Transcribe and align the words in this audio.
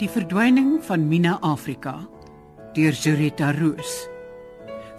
Die 0.00 0.08
verdwyning 0.08 0.78
van 0.80 1.02
Mina 1.10 1.34
Afrika 1.44 1.92
deur 2.72 2.94
Zurita 2.96 3.50
Roos 3.52 3.90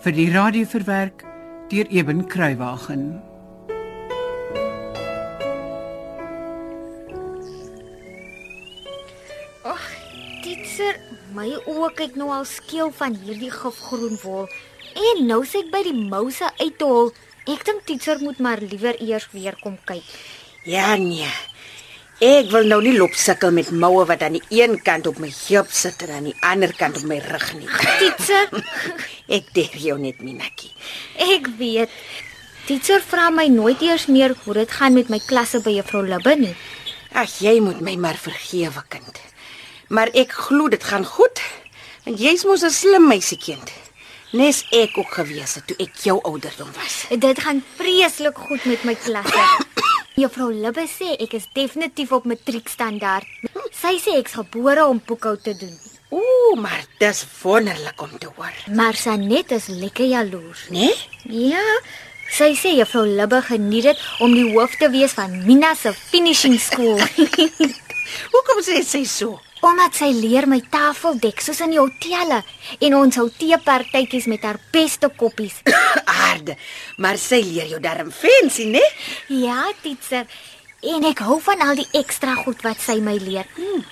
vir 0.04 0.14
die 0.14 0.28
radio 0.30 0.68
verwerk 0.70 1.24
deur 1.72 1.90
Eben 1.90 2.22
Kruiwagen. 2.30 3.08
Ag, 9.66 9.90
ditser, 10.46 11.02
my 11.34 11.50
oë 11.66 11.90
kyk 11.98 12.22
nou 12.22 12.30
al 12.38 12.46
skeel 12.46 12.94
van 13.02 13.18
hierdie 13.24 13.50
gifgroen 13.58 14.20
wol. 14.22 14.46
En 14.94 15.26
nou 15.26 15.42
sê 15.50 15.64
ek 15.66 15.74
by 15.74 15.82
die 15.90 15.98
mouse 15.98 16.46
uithol. 16.62 17.10
Ek 17.50 17.66
dink 17.66 17.88
ditser 17.90 18.22
moet 18.22 18.38
maar 18.38 18.62
liewer 18.62 19.02
eers 19.02 19.32
weer 19.34 19.58
kom 19.66 19.82
kyk. 19.82 20.06
Ja 20.70 20.94
nee. 20.94 21.26
Ek 22.22 22.52
wil 22.54 22.68
nou 22.70 22.78
nie 22.86 22.94
loop 22.94 23.16
sukkel 23.18 23.50
met 23.56 23.72
moue 23.74 24.04
wat 24.06 24.22
aan 24.22 24.36
die 24.38 24.44
een 24.54 24.76
kant 24.86 25.08
op 25.10 25.18
my 25.20 25.32
heup 25.48 25.72
sit 25.74 26.04
en 26.06 26.12
aan 26.20 26.28
die 26.30 26.36
ander 26.46 26.70
kant 26.78 27.00
op 27.00 27.08
my 27.10 27.18
rug 27.24 27.48
nie. 27.58 27.70
Ditser, 27.98 28.52
Ek 29.38 29.48
dink 29.56 29.74
jou 29.82 29.98
net 29.98 30.22
Minakkie. 30.22 30.70
ek 31.18 31.48
weet. 31.58 31.90
Ditser 32.68 33.02
vra 33.02 33.32
my 33.34 33.48
nooit 33.50 33.82
eers 33.82 34.06
meer 34.06 34.36
hoe 34.44 34.54
dit 34.54 34.72
gaan 34.78 34.94
met 34.94 35.10
my 35.10 35.18
klasse 35.26 35.64
by 35.66 35.74
juffrou 35.80 36.04
Libbe 36.06 36.36
nie. 36.38 36.54
Ag, 37.18 37.40
jy 37.42 37.58
moet 37.60 37.82
my 37.82 37.96
maar 37.98 38.20
vergewe, 38.22 38.84
kind. 38.94 39.18
Maar 39.90 40.14
ek 40.14 40.32
glo 40.46 40.70
dit 40.70 40.84
gaan 40.84 41.06
goed. 41.06 41.42
Want 42.06 42.22
jy's 42.22 42.46
mos 42.46 42.62
'n 42.64 42.70
slim 42.70 43.08
meisiekind. 43.08 43.72
Nes 44.32 44.62
ek 44.72 44.98
ook 44.98 45.12
gewees 45.14 45.56
het 45.56 45.68
toe 45.68 45.76
ek 45.80 45.96
jou 46.06 46.22
ouderdom 46.22 46.70
was. 46.78 47.06
Dit 47.20 47.40
gaan 47.40 47.64
vreeslik 47.78 48.38
goed 48.38 48.64
met 48.66 48.84
my 48.84 48.96
klasse. 48.96 49.44
Juffrou 50.20 50.52
Libbe 50.52 50.84
sê 50.92 51.14
ek 51.24 51.38
is 51.38 51.48
definitief 51.56 52.12
op 52.12 52.26
matriekstandaard. 52.28 53.28
Sy 53.72 53.96
sê 54.04 54.18
ek's 54.20 54.36
gebore 54.36 54.84
om 54.84 55.00
boekhou 55.08 55.38
te 55.40 55.54
doen. 55.56 55.72
Ooh, 56.12 56.58
maar 56.60 56.84
dis 57.00 57.24
wonderlik 57.40 58.02
om 58.04 58.12
te 58.20 58.28
hoor. 58.36 58.58
Maar 58.76 59.00
Sanet 59.00 59.54
is 59.56 59.70
lekker 59.72 60.10
jaloers. 60.12 60.66
Né? 60.76 60.90
Ja, 61.32 61.64
sy 62.36 62.52
sê 62.60 62.74
juffrou 62.76 63.06
Libbe 63.08 63.40
geniet 63.48 63.88
dit 63.88 64.04
om 64.20 64.36
die 64.36 64.50
hoof 64.52 64.76
te 64.82 64.92
wees 64.92 65.16
van 65.16 65.38
Mina 65.46 65.72
se 65.80 65.94
finishing 65.96 66.60
school. 66.60 67.00
Hoekom 68.34 68.60
sê 68.68 68.82
sy 68.84 69.06
so? 69.08 69.40
Omdat 69.62 69.94
sy 69.94 70.10
leer 70.18 70.48
my 70.50 70.58
tafel 70.74 71.20
dek 71.22 71.42
soos 71.44 71.60
in 71.62 71.76
die 71.76 71.82
hotelle 71.82 72.40
en 72.82 72.96
ons 72.98 73.20
hou 73.20 73.28
teepartytjies 73.30 74.26
met 74.32 74.42
haar 74.48 74.58
beste 74.74 75.12
koppies. 75.18 75.60
Aarde, 76.22 76.56
maar 76.98 77.20
sy 77.22 77.44
leer 77.46 77.70
jou 77.70 77.82
darm 77.84 78.10
fancy, 78.10 78.66
né? 78.74 78.82
Ja, 79.30 79.68
teacher. 79.84 80.26
En 80.82 81.06
ek 81.06 81.22
hou 81.22 81.38
van 81.46 81.62
al 81.62 81.78
die 81.78 81.86
ekstra 82.00 82.34
goed 82.42 82.64
wat 82.66 82.82
sy 82.82 82.98
my 83.06 83.14
leer. 83.22 83.46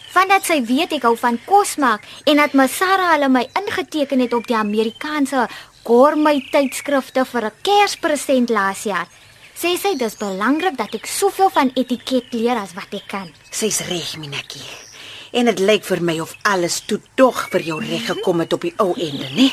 Vandat 0.10 0.50
sy 0.50 0.58
weet 0.66 0.96
ek 0.98 1.06
hou 1.06 1.14
van 1.22 1.38
kos 1.46 1.76
maak 1.78 2.08
en 2.26 2.42
dat 2.42 2.58
Masara 2.58 3.12
hulle 3.14 3.30
my 3.30 3.46
ingeteken 3.62 4.26
het 4.26 4.34
op 4.34 4.50
die 4.50 4.58
Amerikaanse 4.58 5.46
gourmet 5.86 6.50
tydskrifte 6.50 7.26
vir 7.30 7.46
'n 7.46 7.58
Kerspresent 7.62 8.50
laas 8.50 8.84
jaar. 8.90 9.08
Sê 9.54 9.78
sy 9.78 9.96
dis 9.96 10.18
belangrik 10.18 10.78
dat 10.78 10.96
ek 10.96 11.06
soveel 11.06 11.50
van 11.50 11.72
etiket 11.76 12.34
leer 12.34 12.58
as 12.58 12.74
wat 12.74 12.94
ek 12.94 13.08
kan. 13.08 13.30
Sy's 13.52 13.82
reg, 13.86 14.18
Minakkie. 14.18 14.89
En 15.32 15.46
dit 15.46 15.60
lyk 15.60 15.84
vir 15.86 16.02
my 16.02 16.20
of 16.20 16.36
alles 16.42 16.80
toe 16.90 17.00
tog 17.16 17.50
vir 17.54 17.62
jou 17.62 17.80
reg 17.84 18.08
gekom 18.10 18.40
het 18.40 18.54
op 18.54 18.66
die 18.66 18.74
ou 18.82 18.94
einde, 18.98 19.30
né? 19.36 19.50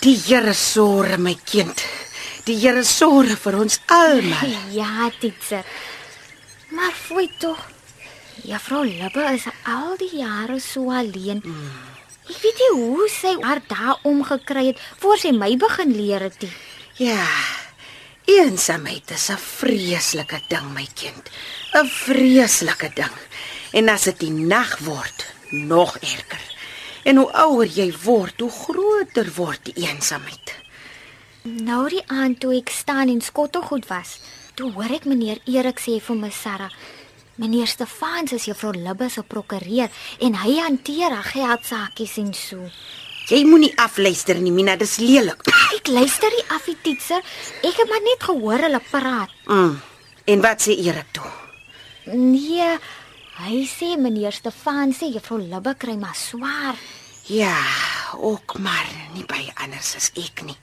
Die 0.00 0.16
Here 0.26 0.54
sorg 0.54 1.18
my 1.18 1.34
kind. 1.44 1.82
Die 2.46 2.58
Here 2.60 2.84
sorg 2.84 3.38
vir 3.42 3.58
ons 3.58 3.80
almal. 3.90 4.52
Ja, 4.70 5.10
teacher. 5.20 5.64
Maar 6.70 6.92
fooi 6.92 7.28
tog. 7.40 7.58
Juffrou 8.46 8.84
Libbe 8.84 9.24
is 9.32 9.48
al 9.64 9.96
die 9.98 10.12
jare 10.20 10.60
so 10.60 10.92
alleen. 10.92 11.42
Ek 12.26 12.38
weet 12.42 12.60
nie 12.62 12.72
hoe 12.74 13.06
sy 13.10 13.32
haar 13.42 13.62
daar 13.66 14.02
omgekry 14.06 14.68
het 14.72 14.82
voor 15.00 15.18
sy 15.18 15.32
my 15.34 15.54
begin 15.58 15.94
leer 15.96 16.26
het 16.28 16.38
nie. 16.42 16.52
Ja. 16.98 17.26
Eensaamheid 18.26 19.10
is 19.14 19.30
'n 19.30 19.38
vreeslike 19.38 20.40
ding, 20.48 20.74
my 20.74 20.86
kind. 20.94 21.30
'n 21.74 21.86
Vreeslike 21.86 22.90
ding. 22.94 23.16
En 23.76 23.90
as 23.92 24.06
dit 24.08 24.22
die 24.24 24.32
nag 24.32 24.78
word, 24.86 25.26
nog 25.50 25.98
erger. 26.00 26.44
En 27.04 27.20
hoe 27.20 27.28
ouer 27.44 27.68
jy 27.68 27.90
word, 28.02 28.40
hoe 28.40 28.50
groter 28.50 29.28
word 29.36 29.68
die 29.68 29.74
eensaamheid. 29.84 30.54
Nou 31.44 31.82
die 31.92 32.02
aand 32.08 32.40
toe 32.40 32.54
ek 32.56 32.72
staan 32.72 33.12
en 33.12 33.20
skottelgoed 33.20 33.84
was, 33.90 34.16
toe 34.56 34.72
hoor 34.72 34.96
ek 34.96 35.04
meneer 35.04 35.42
Erik 35.44 35.82
sê 35.84 35.98
vir 36.02 36.18
my 36.18 36.32
Sarah, 36.32 36.72
meneer 37.36 37.68
Stefans 37.68 38.32
is 38.34 38.48
juffrou 38.48 38.72
Libbe 38.72 39.10
se 39.12 39.22
prokureur 39.22 39.92
en 40.24 40.40
hy 40.40 40.56
hanteer 40.64 41.12
haar 41.12 41.28
geldsakies 41.28 42.16
en 42.24 42.32
so. 42.34 42.72
Jy 43.28 43.44
moenie 43.44 43.74
afluister 43.82 44.40
nie, 44.40 44.54
Mina, 44.54 44.78
dis 44.80 44.96
lelik. 45.02 45.44
Ek 45.76 45.92
luister 45.92 46.32
nie 46.32 46.44
af 46.54 46.64
die 46.64 46.78
teacher. 46.82 47.24
Ek 47.60 47.74
het 47.76 47.90
maar 47.90 48.04
net 48.08 48.22
gehoor 48.24 48.70
hulle 48.70 48.80
praat. 48.88 49.32
Mm. 49.50 49.74
En 50.32 50.44
wat 50.46 50.62
sê 50.64 50.78
Erik 50.80 51.10
toe? 51.12 51.26
Nee, 52.14 52.78
hy 53.36 53.66
sê 53.68 53.96
meneer 54.00 54.32
Stefan 54.32 54.92
sê 54.96 55.10
juffrou 55.12 55.38
Libbe 55.38 55.74
kry 55.78 55.96
maar 56.00 56.16
swaar. 56.16 56.76
Ja, 57.26 57.56
ook 58.16 58.58
maar 58.58 58.86
nie 59.14 59.24
by 59.26 59.42
anders 59.64 59.96
as 59.98 60.12
ek 60.14 60.44
nie. 60.46 60.56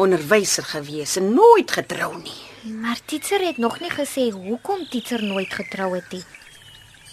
Onderwyser 0.00 0.66
gewees 0.66 1.16
en 1.20 1.32
nooit 1.34 1.70
getrou 1.70 2.16
nie. 2.18 2.40
Maar 2.82 2.98
teacher 3.06 3.40
het 3.46 3.58
nog 3.58 3.80
nie 3.80 3.90
gesê 3.90 4.30
hoekom 4.34 4.86
teacher 4.90 5.22
nooit 5.22 5.52
getrou 5.54 5.94
het 5.94 6.12
nie. 6.12 6.24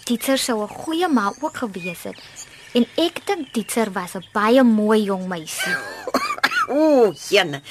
Teacher 0.04 0.38
sou 0.38 0.62
'n 0.62 0.68
goeie 0.68 1.08
ma 1.08 1.32
ook 1.40 1.56
gewees 1.56 2.02
het. 2.02 2.18
En 2.74 2.86
ek 2.96 3.26
dink 3.26 3.52
teacher 3.52 3.92
was 3.92 4.14
'n 4.14 4.24
baie 4.32 4.62
mooi 4.62 5.02
jong 5.04 5.28
meisie. 5.28 5.76
Ooh, 6.68 7.14
jene. 7.30 7.62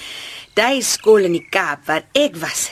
Daai 0.54 0.82
skool 0.82 1.24
in 1.30 1.32
die 1.38 1.48
Kaap 1.50 1.86
waar 1.86 2.06
ek 2.14 2.36
was, 2.36 2.72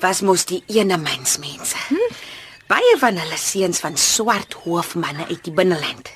was 0.00 0.20
mos 0.20 0.44
die 0.44 0.62
ene 0.66 0.96
mensmense. 0.96 1.76
Hm? 1.88 2.35
Baie 2.66 2.96
van 2.98 3.14
hulle 3.14 3.36
seuns 3.38 3.78
van 3.78 3.94
swart 3.94 4.56
hoofmanne 4.64 5.28
uit 5.28 5.42
die 5.46 5.52
binneland. 5.54 6.08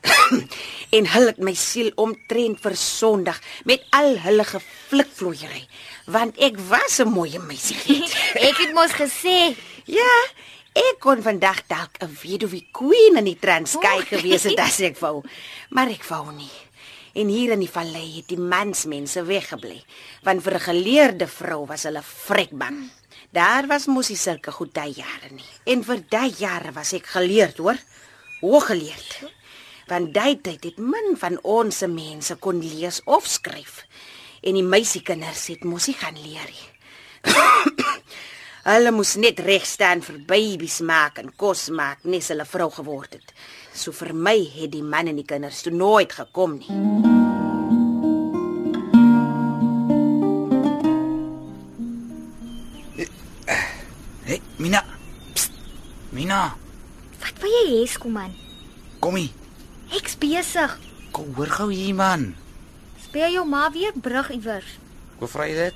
en 0.96 1.08
hulle 1.12 1.28
het 1.28 1.40
my 1.44 1.52
siel 1.52 1.90
omtrent 2.00 2.62
versondig 2.64 3.36
met 3.68 3.84
al 3.92 4.14
hulle 4.22 4.46
geflikvloeiery, 4.48 5.66
want 6.08 6.40
ek 6.40 6.56
was 6.70 7.02
'n 7.04 7.12
mooi 7.12 7.36
meisie. 7.44 8.00
ek 8.48 8.56
het 8.62 8.72
mos 8.72 8.96
gesê, 8.96 9.52
ja, 9.84 10.14
ek 10.72 10.96
kon 11.04 11.20
vandag 11.20 11.66
dalk 11.68 12.00
'n 12.00 12.16
weduwee 12.22 12.64
queen 12.72 13.20
in 13.20 13.28
die 13.28 13.36
Transkei 13.36 14.00
Oeh. 14.00 14.08
gewees 14.08 14.48
het 14.48 14.58
as 14.58 14.80
ek 14.80 14.96
wou, 15.04 15.20
maar 15.76 15.92
ek 15.92 16.08
wou 16.08 16.32
nie. 16.32 16.56
En 17.12 17.28
hier 17.28 17.52
in 17.52 17.60
die 17.60 17.68
vallei 17.68 18.16
het 18.16 18.28
die 18.32 18.40
mansmense 18.40 19.20
weggebly, 19.20 19.84
want 20.24 20.42
vir 20.42 20.54
'n 20.54 20.68
geleerde 20.70 21.28
vrou 21.28 21.66
was 21.66 21.84
hulle 21.84 22.02
frekbang. 22.02 22.88
Daar 23.30 23.68
was 23.70 23.86
mos 23.86 24.08
nie 24.10 24.18
sulke 24.18 24.52
goed 24.52 24.72
daai 24.74 24.92
jare 24.96 25.30
nie. 25.30 25.46
En 25.70 25.84
vir 25.86 26.00
daai 26.10 26.32
jare 26.38 26.72
was 26.74 26.92
ek 26.96 27.12
geleerd, 27.12 27.60
hoor. 27.60 27.78
Hooggeleerd. 28.40 29.20
Want 29.90 30.14
daai 30.14 30.40
tyd 30.40 30.64
het 30.64 30.78
min 30.78 31.16
van 31.20 31.38
ons 31.42 31.82
se 31.82 31.88
mense 31.90 32.36
kon 32.40 32.62
lees 32.62 33.02
of 33.04 33.26
skryf. 33.28 33.84
En 34.42 34.56
die 34.56 34.66
meisiekinders 34.66 35.46
het 35.52 35.64
mos 35.68 35.86
nie 35.90 35.98
gaan 36.00 36.18
leer 36.18 36.48
nie. 36.48 36.68
Hulle 38.70 38.92
moes 38.92 39.14
net 39.16 39.40
reg 39.40 39.64
staan 39.64 40.02
vir 40.04 40.18
babies 40.28 40.80
maak 40.84 41.18
en 41.22 41.30
kos 41.36 41.68
maak, 41.72 42.04
nes 42.04 42.28
hulle 42.32 42.44
vrou 42.44 42.68
geword 42.74 43.16
het. 43.16 43.32
So 43.72 43.92
vir 43.96 44.12
my 44.12 44.36
het 44.58 44.74
die 44.74 44.84
man 44.84 45.08
en 45.08 45.20
die 45.20 45.28
kinders 45.28 45.64
toe 45.64 45.72
nooit 45.72 46.12
gekom 46.12 46.60
nie. 46.60 46.68
Hey, 46.68 47.39
Mina. 54.60 54.84
Psst. 55.32 55.50
Mina, 56.12 56.54
"Wat 57.18 57.32
wil 57.40 57.50
jy 57.50 57.64
hê, 57.72 57.88
skoman? 57.88 58.34
kom 59.00 59.14
hier. 59.14 59.30
Ek's 59.90 60.18
besig. 60.18 60.78
Kom 61.10 61.34
hoor 61.34 61.46
gou 61.46 61.72
hier 61.72 61.94
man. 61.94 62.34
Speel 63.02 63.32
jou 63.32 63.46
ma 63.48 63.70
weer 63.72 63.92
brug 63.94 64.30
iewers." 64.30 64.78
Hoe 65.18 65.28
vra 65.28 65.46
jy 65.46 65.54
dit? 65.54 65.74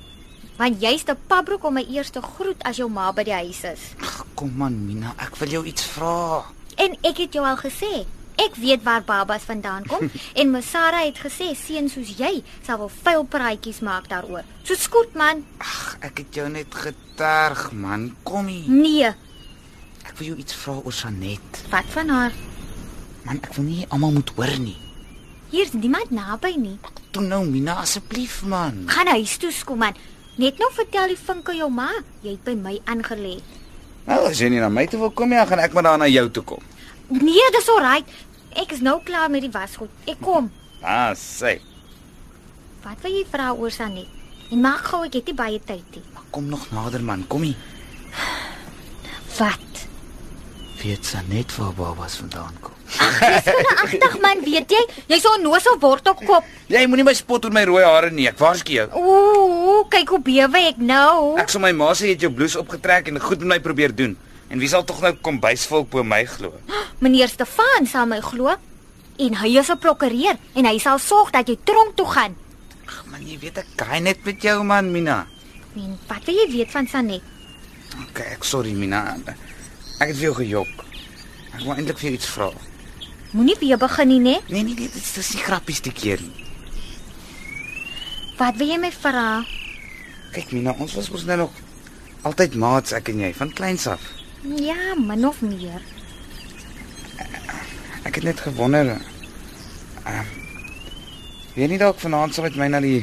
Want 0.57 0.81
jy's 0.81 1.03
te 1.03 1.15
pabroek 1.27 1.63
om 1.63 1.73
my 1.73 1.85
eerste 1.89 2.21
groet 2.21 2.63
as 2.63 2.77
jou 2.77 2.89
ma 2.89 3.11
by 3.11 3.23
die 3.23 3.33
huis 3.33 3.63
is. 3.63 3.79
Ag, 3.99 4.25
kom 4.35 4.53
man 4.57 4.85
Mina, 4.85 5.13
ek 5.17 5.35
wil 5.35 5.49
jou 5.49 5.65
iets 5.65 5.83
vra. 5.83 6.45
En 6.77 6.97
ek 7.01 7.17
het 7.17 7.33
jou 7.33 7.45
al 7.45 7.57
gesê, 7.57 8.05
ek 8.41 8.55
weet 8.59 8.83
waar 8.83 9.03
babas 9.03 9.41
vandaan 9.47 9.85
kom 9.87 10.09
en 10.39 10.51
my 10.51 10.61
Sarah 10.61 11.03
het 11.05 11.17
gesê 11.23 11.53
seun 11.55 11.89
soos 11.89 12.11
jy 12.17 12.43
sal 12.65 12.77
wel 12.81 12.91
vuil 13.03 13.23
praatjies 13.25 13.79
maak 13.85 14.09
daaroor. 14.11 14.43
So 14.63 14.75
skoot 14.75 15.13
man. 15.15 15.43
Ag, 15.59 15.97
ek 16.01 16.17
het 16.23 16.35
jou 16.41 16.49
net 16.49 16.73
geterg 16.75 17.71
man. 17.71 18.15
Kom 18.23 18.47
hier. 18.47 18.67
Nee, 18.71 19.13
Ek 20.05 20.19
wil 20.19 20.27
jou 20.27 20.37
iets 20.37 20.53
vra 20.53 20.75
oor 20.85 20.93
Sanet. 20.93 21.63
wat 21.71 21.85
van 21.89 22.09
haar? 22.13 22.33
Man, 23.25 23.39
ek 23.41 23.55
wil 23.57 23.65
nie 23.65 23.85
almal 23.89 24.11
moet 24.13 24.29
hoor 24.37 24.51
nie. 24.61 24.75
Hier's 25.49 25.71
niemand 25.73 26.11
naby 26.13 26.51
nie. 26.61 26.75
Toe 27.11 27.23
nou 27.25 27.41
Mina 27.49 27.79
asseblief 27.81 28.43
man. 28.45 28.83
Gaan 28.87 29.07
huis 29.15 29.37
toe 29.41 29.49
skoon 29.51 29.77
man. 29.81 29.95
Net 30.37 30.59
nou 30.61 30.69
vertel 30.75 31.07
die 31.13 31.17
vinke 31.17 31.55
jou 31.57 31.69
ma, 31.73 31.87
jy 32.21 32.35
het 32.35 32.43
by 32.45 32.53
my 32.59 32.75
aangelê. 32.85 33.39
Nou, 34.05 34.19
as 34.29 34.37
jy 34.43 34.49
nie 34.53 34.59
na 34.61 34.69
my 34.69 34.85
toe 34.85 34.99
wil 34.99 35.09
kom 35.15 35.29
nie, 35.33 35.39
gaan 35.41 35.59
ek 35.63 35.73
maar 35.73 35.83
daar 35.87 35.97
na 35.97 36.05
jou 36.11 36.27
toe 36.29 36.43
kom. 36.43 36.61
Nee, 37.09 37.49
dis 37.51 37.69
alright. 37.69 38.07
Ek 38.55 38.71
is 38.71 38.81
nou 38.81 38.99
klaar 39.03 39.29
met 39.29 39.41
die 39.45 39.51
wasgoed. 39.51 39.91
Ek 40.09 40.21
kom. 40.23 40.51
Ah, 40.81 41.11
sê. 41.17 41.59
Wat 42.85 43.01
wil 43.03 43.11
jy 43.17 43.25
vra 43.29 43.51
oor 43.53 43.71
Sanet? 43.73 44.07
En 44.53 44.61
maak 44.61 44.85
gou, 44.91 45.03
ek 45.07 45.17
het 45.19 45.31
nie 45.31 45.37
baie 45.37 45.59
tyd 45.59 45.85
nie. 45.97 46.03
Kom 46.31 46.49
nog 46.51 46.67
nader 46.71 47.01
man, 47.03 47.23
kom 47.27 47.41
hier. 47.47 47.57
Wat? 49.39 49.59
Weet 50.83 51.07
sa 51.07 51.21
net 51.27 51.49
waar 51.57 51.73
babas 51.73 52.17
vandaan 52.21 52.53
kom. 52.61 52.73
Agtig 53.83 54.17
man, 54.21 54.43
weet 54.45 54.69
jy? 54.71 54.81
Jy's 55.09 55.23
so 55.23 55.33
'n 55.33 55.41
nosel 55.41 55.79
wortelkop. 55.79 56.43
Jy 56.69 56.85
moenie 56.87 57.03
my 57.03 57.13
spot 57.13 57.45
oor 57.45 57.51
my 57.51 57.63
rooi 57.65 57.83
hare 57.83 58.11
nie. 58.11 58.27
Ek 58.27 58.37
waarsku 58.37 58.71
jou. 58.73 58.87
Ooh, 58.93 59.87
kyk 59.89 60.09
hoe 60.09 60.19
bewe 60.21 60.61
ek 60.69 60.77
nou. 60.77 61.37
Ek 61.41 61.49
sal 61.49 61.61
my 61.61 61.71
ma 61.71 61.91
sê 61.93 62.05
jy 62.05 62.13
het 62.13 62.21
jou 62.21 62.31
blouse 62.31 62.59
opgetrek 62.59 63.07
en 63.07 63.19
goed 63.19 63.39
met 63.39 63.47
my 63.47 63.59
probeer 63.59 63.95
doen. 63.95 64.15
En 64.47 64.61
wie 64.61 64.69
sal 64.69 64.83
tog 64.83 65.01
nou 65.01 65.13
kom 65.25 65.39
bysvolk 65.39 65.89
bo 65.89 66.03
my 66.03 66.23
glo? 66.29 66.53
Meneer 67.03 67.29
Stefan 67.29 67.87
sal 67.89 68.05
my 68.09 68.21
glo. 68.21 68.55
En 69.17 69.37
hy 69.41 69.57
is 69.57 69.69
'n 69.71 69.79
prokureur 69.79 70.37
en 70.53 70.65
hy 70.65 70.77
sal 70.77 70.99
sorg 70.99 71.31
dat 71.31 71.47
jy 71.47 71.57
tronk 71.63 71.95
toe 71.95 72.07
gaan. 72.07 72.35
Ag 72.85 73.05
man, 73.09 73.23
jy 73.25 73.39
weet 73.39 73.57
ek 73.57 73.67
gaai 73.75 73.99
net 73.99 74.25
met 74.25 74.41
jou 74.41 74.63
man, 74.63 74.91
Mina. 74.91 75.25
En 75.75 75.97
wat 76.07 76.25
wil 76.25 76.35
jy 76.35 76.51
weet 76.51 76.71
van 76.71 76.87
Sanet? 76.87 77.21
Okay, 78.09 78.33
ek 78.35 78.43
sorry 78.43 78.73
Mina. 78.73 79.17
Ek 79.99 80.11
het 80.11 80.17
vir 80.17 80.27
jou 80.29 80.35
gejok. 80.35 80.85
Ek 81.55 81.61
wou 81.63 81.75
eintlik 81.75 81.97
vir 81.97 82.09
jou 82.09 82.17
iets 82.19 82.27
vra. 82.27 82.51
Moenie 83.31 83.55
weer 83.59 83.77
begin 83.77 84.07
nie, 84.07 84.19
né? 84.19 84.39
Nee 84.47 84.63
nee, 84.63 84.75
dit 84.75 84.95
is 84.95 85.13
dis 85.13 85.33
nie 85.33 85.43
grappies 85.43 85.81
die 85.81 85.91
keer 85.91 86.21
nie. 86.21 86.45
Wat 88.37 88.55
wil 88.59 88.67
jy 88.67 88.77
my 88.79 88.91
vra? 88.91 89.43
Kyk 90.35 90.51
Mina, 90.51 90.75
ons 90.79 90.93
was 90.95 91.09
mos 91.11 91.23
nou 91.27 91.37
nog 91.45 91.51
altyd 92.27 92.55
maats 92.59 92.95
ek 92.95 93.09
en 93.13 93.23
jy 93.23 93.33
van 93.33 93.51
kleins 93.55 93.87
af. 93.87 94.03
Ja, 94.45 94.93
min 94.97 95.25
of 95.27 95.41
meer. 95.41 95.81
Ek 98.05 98.15
het 98.15 98.23
net 98.23 98.39
gewonder. 98.39 98.93
Uh, 100.05 100.21
weet 101.55 101.69
nie 101.69 101.79
dalk 101.81 101.97
vanaand 101.99 102.35
sal 102.35 102.45
met 102.45 102.59
my 102.59 102.67
na 102.69 102.79
die 102.83 103.01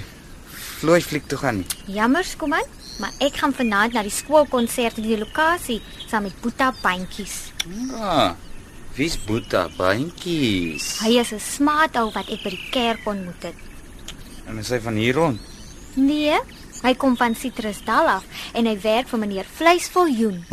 vlooi 0.79 1.01
fliek 1.03 1.27
toe 1.27 1.41
gaan 1.41 1.63
nie. 1.63 1.67
Jammer, 1.97 2.25
skoman, 2.25 2.69
maar 3.03 3.11
ek 3.19 3.43
gaan 3.43 3.55
vanaand 3.57 3.97
na 3.99 4.07
die 4.07 4.15
skoolkonsert 4.15 5.03
in 5.03 5.09
die 5.09 5.19
lokasie 5.19 5.81
saam 6.07 6.29
met 6.29 6.39
Boeta 6.45 6.71
Bandjies. 6.83 7.51
Ah. 7.99 8.35
Wie's 8.93 9.17
Boeta 9.17 9.71
bandjies? 9.73 10.99
Hy 11.01 11.17
is 11.17 11.33
'n 11.33 11.41
smaat 11.41 11.97
ou 11.97 12.11
wat 12.13 12.29
ek 12.29 12.43
by 12.45 12.51
die 12.51 12.69
kerk 12.71 13.07
ontmoet 13.07 13.43
het. 13.43 13.55
En 14.47 14.59
is 14.59 14.69
hy 14.69 14.81
van 14.81 14.95
hier 14.95 15.15
rond? 15.15 15.41
Nee, 15.95 16.37
hy 16.83 16.95
kom 16.95 17.17
van 17.17 17.35
Citrusdal 17.35 18.07
af 18.07 18.25
en 18.53 18.67
hy 18.67 18.77
werk 18.81 19.09
vir 19.09 19.19
meneer 19.19 19.47
Vleisviljoen. 19.57 20.45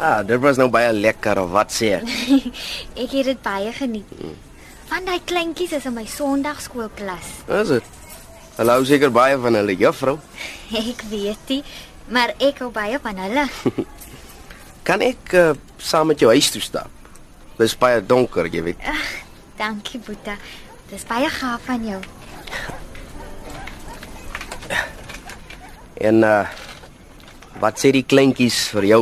Ah, 0.00 0.22
dit 0.24 0.40
was 0.40 0.56
nou 0.56 0.70
baie 0.72 0.92
lekker 0.96 1.42
of 1.42 1.50
wat 1.52 1.74
sê 1.76 1.90
ek? 1.98 2.06
Ek 3.02 3.10
het 3.12 3.26
dit 3.28 3.40
baie 3.44 3.72
geniet. 3.76 4.08
Van 4.88 5.04
daai 5.04 5.20
kleintjies 5.28 5.74
is 5.76 5.84
in 5.90 5.92
my 5.92 6.06
Sondagskoolklas. 6.08 7.34
Is 7.60 7.72
dit? 7.74 7.90
Hulle 8.56 8.76
hou 8.78 8.86
seker 8.88 9.12
baie 9.12 9.36
van 9.40 9.58
hulle 9.60 9.76
juffrou. 9.76 10.16
Ek 10.80 11.04
weet 11.12 11.52
nie, 11.52 11.60
maar 12.08 12.32
ek 12.40 12.64
hou 12.64 12.70
baie 12.72 12.96
van 13.04 13.20
hulle. 13.26 13.44
Kan 14.88 15.04
ek 15.04 15.36
uh, 15.36 15.52
saam 15.76 16.08
met 16.10 16.24
jou 16.24 16.32
huis 16.32 16.48
toe 16.54 16.64
stap? 16.64 17.12
Dis 17.60 17.76
baie 17.76 18.00
donker, 18.00 18.48
jy 18.48 18.64
weet. 18.70 18.88
Dankie, 19.60 20.00
Boeta. 20.00 20.38
Dis 20.88 21.04
baie 21.04 21.28
gaaf 21.28 21.68
van 21.68 21.84
jou. 21.84 22.00
En 26.00 26.24
uh 26.24 26.42
wat 27.60 27.76
sê 27.76 27.90
die 27.92 28.06
kleintjies 28.08 28.70
vir 28.72 28.86
jou? 28.88 29.00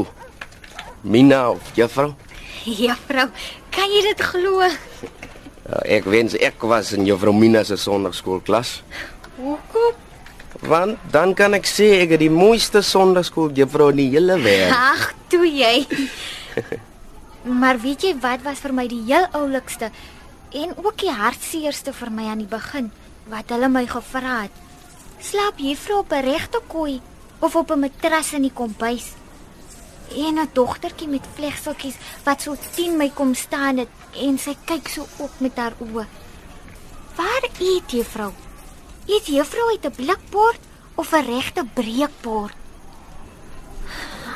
Mina 1.03 1.51
of 1.51 1.71
juffrou? 1.77 2.15
Juffrou, 2.83 3.29
kan 3.71 3.93
jy 3.93 4.03
dit 4.09 4.23
glo? 4.33 4.67
Uh, 4.67 5.81
ek 5.85 6.09
wens 6.11 6.35
ek 6.35 6.63
was 6.67 6.93
in 6.97 7.07
juffrou 7.07 7.33
Mina 7.37 7.63
se 7.65 7.77
sonnaarskoolklas. 7.79 8.81
Hoekom? 9.39 10.05
Want 10.67 10.99
dan 11.13 11.35
kan 11.39 11.55
ek 11.55 11.69
sê 11.71 11.91
ek 12.03 12.17
het 12.17 12.23
die 12.25 12.33
mooiste 12.33 12.83
sonnaarskool 12.83 13.53
juffrou 13.55 13.91
in 13.93 14.01
die 14.03 14.09
hele 14.17 14.39
wêreld. 14.43 14.75
Ag, 14.75 15.13
toe 15.31 15.47
jy. 15.47 15.87
maar 17.61 17.79
weet 17.79 18.09
jy 18.09 18.15
wat 18.23 18.43
was 18.47 18.63
vir 18.65 18.75
my 18.75 18.89
die 18.91 19.05
heel 19.07 19.29
oulikste 19.39 19.93
en 20.59 20.73
ook 20.81 20.97
die 21.05 21.13
hartseerste 21.13 21.93
vir 21.95 22.11
my 22.11 22.27
aan 22.33 22.43
die 22.43 22.51
begin 22.51 22.91
wat 23.29 23.53
hulle 23.53 23.69
my 23.71 23.85
gevra 23.87 24.43
het. 24.49 24.65
Slaap 25.23 25.61
juffrou 25.63 26.01
op 26.01 26.13
'n 26.13 26.25
regte 26.25 26.61
kooi 26.67 27.01
of 27.39 27.55
op 27.57 27.71
'n 27.71 27.81
matras 27.87 28.33
in 28.33 28.43
die 28.43 28.55
kombuis? 28.55 29.18
En 30.17 30.39
'n 30.39 30.51
dogtertjie 30.53 31.09
met 31.09 31.27
vlegseltjies 31.35 31.97
wat 32.25 32.43
so 32.43 32.57
teen 32.75 32.97
my 32.97 33.11
kom 33.11 33.35
staan 33.35 33.77
het 33.77 33.89
en 34.15 34.39
sy 34.39 34.57
kyk 34.65 34.89
so 34.89 35.07
op 35.17 35.31
met 35.39 35.57
haar 35.57 35.75
oë. 35.79 36.07
Waar 37.17 37.45
eet 37.59 37.91
juffrou? 37.91 38.33
Eet 39.07 39.27
juffrou 39.27 39.69
uit 39.71 39.85
'n 39.85 39.95
blikbord 39.97 40.61
of 40.95 41.13
'n 41.13 41.25
regte 41.25 41.65
breekbord? 41.75 42.55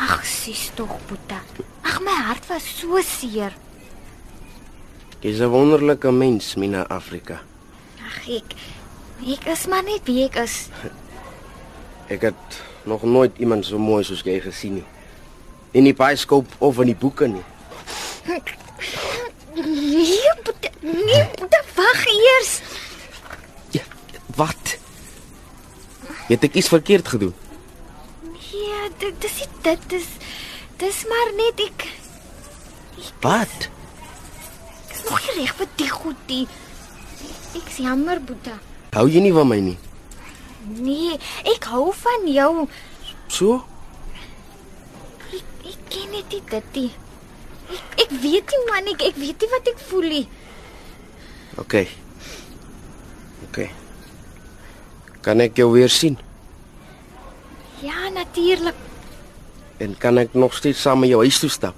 Ag, 0.01 0.27
sis 0.27 0.71
tog, 0.75 0.99
Boeta. 1.07 1.41
Ag, 1.83 2.01
my 2.01 2.17
hart 2.27 2.47
was 2.47 2.65
so 2.79 3.01
seer. 3.01 3.53
Jy's 5.21 5.41
'n 5.41 5.49
wonderlike 5.49 6.11
mens, 6.11 6.55
Mina 6.55 6.87
Afrika. 6.89 7.41
Ag, 8.07 8.29
ek 8.29 8.55
ek 9.27 9.45
is 9.47 9.67
maar 9.67 9.85
net 9.85 10.03
wie 10.05 10.25
ek 10.25 10.37
is. 10.37 10.69
Ek 12.15 12.21
het 12.21 12.63
nog 12.85 13.03
nooit 13.03 13.39
iemand 13.39 13.65
so 13.65 13.79
mooi 13.79 14.03
soos 14.05 14.23
jy 14.27 14.41
gesien 14.41 14.75
nie. 14.75 14.85
In 15.73 15.85
die 15.89 15.95
bioskoop 15.97 16.47
of 16.59 16.79
in 16.83 16.91
die 16.93 16.97
boeke 16.99 17.27
nie. 17.33 17.45
Nee, 19.55 20.33
Boeta, 20.45 20.71
nee, 20.81 21.23
Boeta, 21.39 21.61
wag 21.77 22.05
eers. 22.13 22.53
Ja, 23.77 23.83
wat? 24.37 24.77
Jy 26.29 26.37
het 26.37 26.45
ek 26.49 26.55
iets 26.61 26.69
verkeerd 26.73 27.09
gedoen. 27.09 27.35
Ja, 28.53 28.87
dit 29.01 29.17
dis 29.21 29.39
nie 29.43 29.49
dit 29.65 29.89
dis 29.93 30.07
dis 30.83 31.03
maar 31.09 31.33
net 31.39 31.61
ek 31.67 31.85
Wat? 33.23 33.69
ek 34.89 34.95
is 34.97 35.03
nog 35.09 35.21
nie 35.27 35.35
reg 35.41 35.53
vir 35.59 35.69
die 35.81 35.91
goed 35.91 36.29
nie. 36.31 36.45
Ek's 37.59 37.77
jammer, 37.83 38.21
Boeta. 38.21 38.57
Hou 38.97 39.07
jy 39.11 39.21
nie 39.25 39.33
van 39.35 39.49
my 39.51 39.59
nie? 39.63 39.77
Nee, 40.79 41.19
ek 41.55 41.65
hou 41.73 41.91
van 41.97 42.27
jou. 42.31 42.51
So? 43.33 43.63
Ken 45.93 46.09
net 46.11 46.33
nie 46.33 46.43
dit 46.49 46.77
nie. 46.79 46.91
Ek, 47.73 47.97
ek 48.07 48.13
weet 48.23 48.53
nie 48.55 48.63
man, 48.69 48.89
ek, 48.95 49.05
ek 49.13 49.19
weet 49.21 49.45
nie 49.45 49.51
wat 49.53 49.69
ek 49.73 49.83
voel 49.91 50.09
nie. 50.15 50.27
OK. 51.61 51.75
OK. 53.49 53.59
Kan 55.23 55.45
ek 55.45 55.61
jou 55.61 55.69
weer 55.75 55.93
sien? 55.93 56.17
Ja, 57.83 58.09
natuurlik. 58.15 58.79
En 59.83 59.97
kan 59.99 60.19
ek 60.23 60.35
nog 60.39 60.55
steeds 60.55 60.81
saam 60.81 61.03
met 61.03 61.11
jou 61.11 61.21
huis 61.23 61.41
toe 61.43 61.51
stap? 61.51 61.77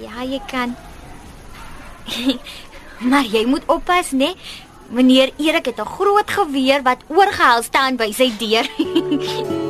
Ja, 0.00 0.26
jy 0.26 0.40
kan. 0.50 0.76
maar 3.10 3.24
jy 3.24 3.46
moet 3.46 3.66
oppas, 3.70 4.12
né? 4.12 4.34
Meneer 4.90 5.30
Erik 5.38 5.70
het 5.70 5.80
'n 5.80 5.94
groot 5.96 6.30
geweer 6.30 6.82
wat 6.82 7.06
oorgehou 7.08 7.62
staan 7.62 7.96
by 7.96 8.12
sy 8.12 8.32
deur. 8.36 8.66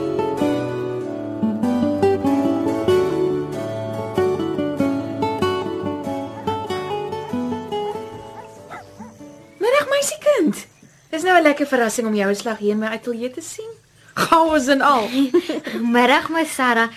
meisiekind. 10.41 10.67
Dis 11.11 11.23
nou 11.23 11.37
'n 11.37 11.43
lekker 11.43 11.67
verrassing 11.67 12.07
om 12.07 12.15
jou 12.15 12.31
'n 12.31 12.35
slag 12.35 12.59
hier 12.59 12.73
in 12.73 12.79
my 12.79 12.87
ateljee 12.87 13.31
te 13.31 13.41
sien. 13.41 13.71
Goues 14.15 14.67
en 14.69 14.81
al. 14.81 15.09
Middag, 15.95 16.29
my 16.29 16.45
Sarah. 16.45 16.91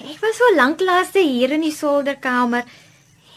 Ek 0.00 0.20
was 0.20 0.36
so 0.36 0.54
lank 0.54 0.80
laaste 0.80 1.18
hier 1.18 1.50
in 1.50 1.60
die 1.60 1.72
solderkamer. 1.72 2.64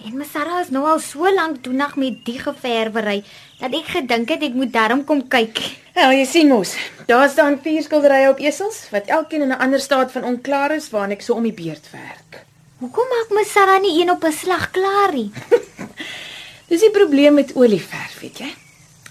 En 0.06 0.18
my 0.18 0.26
Sarah 0.26 0.62
is 0.62 0.70
nou 0.70 0.86
al 0.86 1.00
so 1.00 1.34
lank 1.34 1.64
doenig 1.64 1.96
met 1.96 2.26
die 2.26 2.40
geverwery 2.40 3.24
dat 3.60 3.74
ek 3.74 3.86
gedink 3.86 4.30
het 4.30 4.44
ek 4.44 4.54
moet 4.54 4.72
daarom 4.72 5.04
kom 5.04 5.28
kyk. 5.28 5.60
Nou, 5.96 6.14
jy 6.14 6.26
sien 6.26 6.48
mos. 6.48 6.76
Daar 7.06 7.30
staan 7.30 7.60
vier 7.62 7.82
skilderye 7.84 8.30
op 8.30 8.40
esels 8.40 8.90
wat 8.92 9.08
elkeen 9.08 9.42
in 9.42 9.52
'n 9.52 9.60
ander 9.60 9.80
staat 9.80 10.12
van 10.12 10.24
onklaar 10.24 10.76
is 10.76 10.90
waarin 10.90 11.12
ek 11.12 11.22
so 11.22 11.34
om 11.34 11.44
die 11.44 11.54
beurt 11.54 11.92
werk. 11.92 12.46
Hoekom 12.80 13.08
maak 13.10 13.30
my 13.32 13.44
Sarah 13.44 13.82
nie 13.82 14.02
een 14.02 14.12
op 14.12 14.24
'n 14.24 14.32
slag 14.32 14.72
klaar 14.72 15.14
nie? 15.14 15.32
Dis 16.70 16.82
die 16.82 16.92
probleem 16.92 17.34
met 17.34 17.56
olieverf, 17.56 18.20
weet 18.20 18.38
jy? 18.38 18.63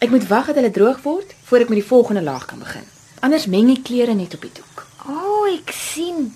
Ek 0.02 0.10
moet 0.10 0.24
wag 0.26 0.48
dat 0.50 0.58
hulle 0.58 0.70
droog 0.74 0.98
word 1.04 1.30
voor 1.46 1.62
ek 1.62 1.68
met 1.70 1.78
die 1.78 1.86
volgende 1.86 2.22
laag 2.26 2.48
kan 2.50 2.58
begin. 2.58 2.82
Anders 3.22 3.46
meng 3.46 3.68
die 3.70 3.82
kleure 3.86 4.16
net 4.18 4.34
op 4.34 4.42
die 4.42 4.50
doek. 4.56 4.80
O, 5.06 5.14
oh, 5.14 5.44
ek 5.46 5.70
sien. 5.70 6.32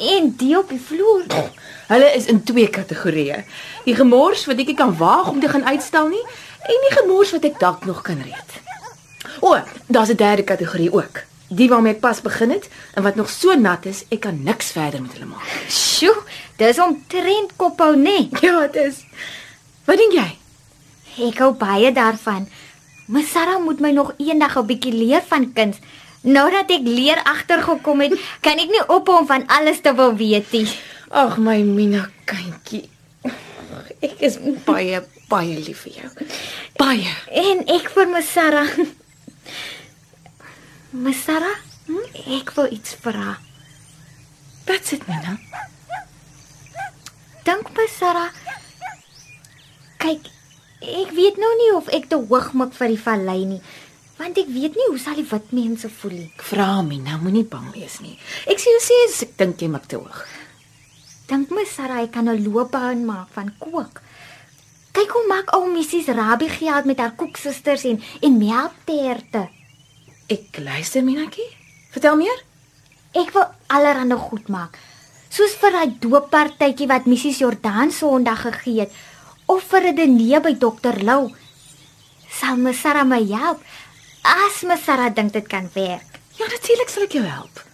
En 0.00 0.30
die 0.40 0.54
op 0.56 0.70
die 0.72 0.80
vloer. 0.80 1.26
Hulle 1.90 2.08
is 2.16 2.30
in 2.32 2.40
twee 2.48 2.70
kategorieë. 2.72 3.42
Die 3.84 3.96
gemors 3.98 4.46
wat 4.48 4.62
ek 4.64 4.72
kan 4.78 4.94
waag 4.96 5.28
om 5.34 5.40
te 5.42 5.50
gaan 5.52 5.66
uitstal 5.68 6.08
nie 6.08 6.22
en 6.64 6.86
die 6.86 6.94
gemors 6.96 7.34
wat 7.36 7.44
ek 7.44 7.58
dalk 7.60 7.84
nog 7.84 8.00
kan 8.06 8.22
red. 8.24 8.56
O, 9.44 9.52
daar's 9.86 10.12
'n 10.14 10.16
derde 10.16 10.42
kategorie 10.42 10.92
ook. 10.92 11.20
Die 11.48 11.68
waarmee 11.68 11.94
ek 11.94 12.00
pas 12.00 12.20
begin 12.20 12.50
het 12.50 12.68
en 12.94 13.02
wat 13.02 13.14
nog 13.20 13.28
so 13.28 13.54
nat 13.54 13.84
is, 13.84 14.04
ek 14.08 14.20
kan 14.20 14.42
niks 14.42 14.72
verder 14.72 15.02
met 15.02 15.12
hulle 15.12 15.26
maak. 15.26 15.44
Sjoe, 15.68 16.16
dis 16.56 16.78
omtrent 16.78 17.52
kophou, 17.56 17.96
nê? 17.96 18.28
Ja, 18.40 18.60
dit 18.66 18.76
is. 18.76 19.04
Wat 19.84 19.96
dink 19.96 20.12
jy? 20.12 20.38
Ek 21.28 21.38
hou 21.38 21.52
baie 21.52 21.92
daarvan. 21.92 22.48
My 23.10 23.22
Sarah 23.26 23.58
moet 23.58 23.80
my 23.82 23.90
nog 23.90 24.14
eendag 24.22 24.54
'n 24.56 24.66
bietjie 24.66 24.92
leer 24.94 25.22
van 25.26 25.52
kuns. 25.52 25.78
Nou 26.22 26.50
dat 26.50 26.70
ek 26.70 26.86
leer 26.86 27.18
agtergekom 27.22 28.00
het, 28.00 28.14
kan 28.44 28.58
ek 28.58 28.70
nie 28.70 28.86
ophou 28.86 29.18
om 29.18 29.26
van 29.26 29.46
alles 29.46 29.80
te 29.80 29.94
wil 29.94 30.14
weet 30.14 30.52
nie. 30.52 30.68
Ag 31.10 31.38
my 31.38 31.62
Mina 31.62 32.06
kindjie. 32.24 32.86
Ek 34.00 34.14
is 34.22 34.38
baie 34.64 35.02
baie 35.28 35.58
lief 35.58 35.82
vir 35.86 35.92
jou. 35.92 36.10
Baie. 36.78 37.10
En 37.30 37.66
ek 37.66 37.90
vir 37.90 38.06
my 38.06 38.22
Sarah. 38.22 38.70
My 40.90 41.12
Sarah, 41.12 41.58
hm? 41.86 42.06
ek 42.38 42.54
wil 42.54 42.70
iets 42.74 42.94
vra. 43.02 43.38
Wat's 44.66 44.90
dit, 44.90 45.06
Mina? 45.06 45.38
Dink 47.46 47.70
my 47.74 47.86
Sarah. 47.90 48.30
Kyk, 49.98 50.26
ek 50.80 51.12
weet 51.16 51.36
nou 51.36 51.52
nie 51.60 51.70
of 51.76 51.88
ek 51.88 52.08
te 52.08 52.16
hoog 52.16 52.52
mik 52.56 52.72
vir 52.76 52.88
die 52.88 53.02
vallei 53.04 53.40
nie. 53.44 53.62
Want 54.20 54.36
ek 54.36 54.50
weet 54.52 54.76
nie 54.76 54.88
hoe 54.90 55.00
sal 55.00 55.16
die 55.16 55.24
wit 55.24 55.52
mense 55.56 55.88
voel 56.00 56.12
nie. 56.12 56.28
Ek 56.36 56.44
vra 56.44 56.82
Mina, 56.84 57.16
moenie 57.22 57.46
bang 57.48 57.70
wees 57.72 58.00
nie. 58.04 58.18
Ek 58.46 58.60
sê 58.60 58.72
jy 58.74 58.82
sê 58.84 58.98
as 59.08 59.22
ek 59.24 59.36
dink 59.40 59.62
jy 59.62 59.68
maak 59.72 59.88
te 59.88 59.96
hoog. 59.96 60.24
Dink 61.30 61.52
my 61.54 61.64
Sarah, 61.64 62.02
ek 62.04 62.12
kan 62.12 62.28
'n 62.28 62.44
loopbaan 62.44 63.06
maak 63.06 63.28
van 63.32 63.54
kook. 63.58 64.02
Kyk 64.92 65.10
hoe 65.14 65.26
maak 65.28 65.54
ou 65.54 65.70
Missie 65.70 66.02
Rabbi 66.02 66.48
geld 66.48 66.84
met 66.84 66.98
haar 66.98 67.14
koeksusters 67.14 67.84
en 67.84 68.02
en 68.20 68.38
melkterte. 68.38 69.48
Ek 70.28 70.58
luister 70.58 71.02
Minatjie. 71.02 71.46
Vertel 71.90 72.16
meer. 72.16 72.44
Ek 73.14 73.30
wil 73.34 73.46
allerhande 73.66 74.16
goed 74.16 74.48
maak. 74.48 74.78
Soos 75.30 75.54
vir 75.54 75.70
daai 75.70 75.96
dooppartytjie 76.02 76.88
wat 76.90 77.06
Missie 77.06 77.34
Jordan 77.34 77.90
Sondag 77.90 78.42
gegee 78.42 78.80
het 78.80 78.92
of 79.50 79.62
vir 79.70 79.82
'n 79.90 79.96
diner 79.96 80.40
by 80.40 80.52
Dokter 80.58 80.96
Lou. 81.02 81.30
Sal 82.30 82.56
my 82.56 82.72
Sarah 82.72 83.04
my 83.04 83.22
help? 83.26 83.58
As 84.22 84.62
my 84.62 84.76
Sarah 84.76 85.10
dink 85.14 85.32
dit 85.32 85.46
kan 85.48 85.68
werk. 85.74 86.20
Ja, 86.38 86.46
natuurlik 86.46 86.88
sal 86.88 87.02
ek 87.02 87.12
jou 87.12 87.24
help. 87.24 87.64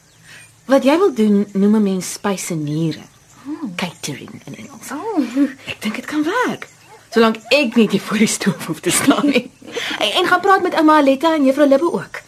Wat 0.67 0.83
jy 0.85 0.97
wil 0.99 1.13
doen, 1.15 1.47
noem 1.53 1.77
'n 1.77 1.83
mens 1.83 2.13
spyseniere. 2.13 3.05
Oh. 3.47 3.71
Catering 3.77 4.43
in 4.47 4.55
Engels. 4.57 4.91
Oh, 4.91 5.21
Ek 5.67 5.81
dink 5.81 5.95
dit 5.95 6.05
kan 6.07 6.25
werk. 6.25 6.69
Solank 7.11 7.37
ek 7.51 7.77
net 7.77 7.93
nie 7.93 8.01
voor 8.01 8.19
die 8.19 8.27
stoof 8.27 8.67
hoef 8.67 8.81
te 8.81 8.91
staan 8.91 9.27
nie. 9.27 9.51
en, 9.99 10.11
en 10.13 10.27
gaan 10.27 10.41
praat 10.41 10.63
met 10.63 10.75
ouma 10.75 10.97
Aletta 10.99 11.35
en 11.35 11.45
juffrou 11.45 11.69
Libbe 11.69 11.93
ook. 11.93 12.23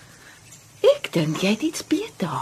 Ek 0.94 1.12
dink 1.12 1.40
jy 1.42 1.50
het 1.50 1.62
iets 1.62 1.82
beter. 1.86 2.38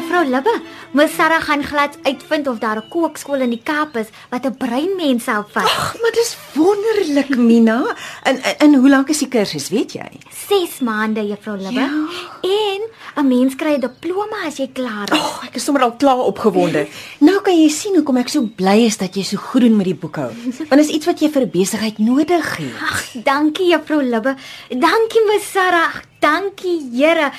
Juffrou 0.00 0.24
Libbe, 0.24 0.52
my 0.96 1.06
Sarah 1.08 1.42
gaan 1.44 1.62
glad 1.64 1.96
uitvind 2.02 2.48
of 2.48 2.58
daar 2.58 2.76
'n 2.76 2.88
kookskool 2.88 3.40
in 3.40 3.50
die 3.50 3.62
Kaap 3.62 3.96
is 3.96 4.08
wat 4.30 4.46
'n 4.46 4.56
breinmens 4.56 5.24
sal 5.24 5.44
vat. 5.52 5.64
Ag, 5.64 5.96
maar 6.00 6.12
dis 6.12 6.36
wonderlik, 6.54 7.36
Mina. 7.36 7.96
En, 8.22 8.42
en 8.58 8.74
hoe 8.74 8.88
lank 8.88 9.08
is 9.08 9.18
die 9.18 9.28
kursus, 9.28 9.68
weet 9.68 9.92
jy? 9.92 10.08
6 10.48 10.80
maande, 10.80 11.26
juffrou 11.26 11.56
Libbe. 11.56 11.80
Ja. 11.80 11.90
En 12.42 12.80
'n 13.16 13.28
mens 13.28 13.54
kry 13.56 13.74
'n 13.74 13.80
diploma 13.80 14.46
as 14.46 14.56
jy 14.56 14.70
klaar 14.72 15.12
is. 15.12 15.18
Ag, 15.18 15.44
ek 15.44 15.54
is 15.54 15.64
sommer 15.64 15.82
al 15.82 15.96
klaar 15.96 16.18
opgewonde. 16.18 16.86
Nou 17.18 17.40
kan 17.42 17.54
jy 17.62 17.68
sien 17.68 17.94
hoekom 17.94 18.16
ek 18.16 18.28
so 18.28 18.42
bly 18.56 18.84
is 18.86 18.96
dat 18.96 19.14
jy 19.14 19.22
so 19.22 19.36
goed 19.36 19.60
doen 19.60 19.76
met 19.76 19.84
die 19.84 19.94
boekhou. 19.94 20.30
Want 20.68 20.80
is 20.80 20.88
iets 20.88 21.06
wat 21.06 21.20
jy 21.20 21.28
vir 21.30 21.42
'n 21.42 21.50
besigheid 21.50 21.98
nodig 21.98 22.56
het. 22.56 22.80
Ag, 22.80 23.04
dankie 23.24 23.66
juffrou 23.70 24.02
Libbe. 24.02 24.34
Dankie 24.68 25.24
my 25.26 25.38
Sarah. 25.40 25.94
Dankie 26.20 26.90
Here. 26.92 27.30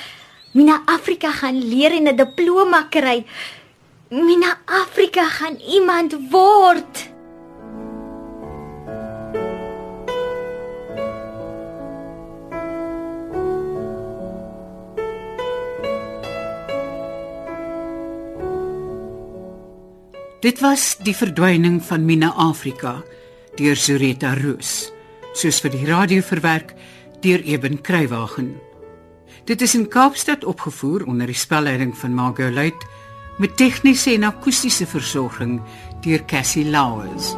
Mina 0.52 0.82
Afrika 0.84 1.30
gaan 1.32 1.56
leer 1.68 1.92
en 1.96 2.08
'n 2.08 2.16
diploma 2.16 2.86
kry. 2.90 3.24
Mina 4.08 4.58
Afrika 4.66 5.24
gaan 5.24 5.56
iemand 5.56 6.16
word. 6.30 7.10
Dit 20.40 20.60
was 20.60 20.96
die 20.98 21.16
verdwyning 21.16 21.82
van 21.82 22.04
Mina 22.04 22.32
Afrika 22.34 23.02
deur 23.54 23.76
Zureta 23.76 24.34
Roos, 24.34 24.92
soos 25.32 25.60
vir 25.60 25.70
die 25.70 25.86
radio 25.86 26.20
verwerk 26.20 26.74
deur 27.20 27.40
Eben 27.40 27.80
Kruiwagen. 27.80 28.71
Dit 29.44 29.60
is 29.60 29.74
in 29.74 29.88
Kaapstad 29.88 30.44
opgevoer 30.44 31.06
onder 31.06 31.26
die 31.26 31.34
spelleiding 31.34 31.98
van 31.98 32.14
Margot 32.14 32.52
Luit 32.52 32.86
met 33.38 33.56
tegniese 33.56 34.12
en 34.14 34.24
akoestiese 34.24 34.86
versorging 34.86 35.60
deur 36.00 36.24
Cassie 36.24 36.70
Louws. 36.70 37.34